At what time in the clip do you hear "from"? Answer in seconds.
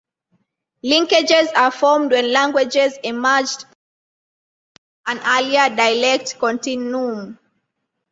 5.05-5.17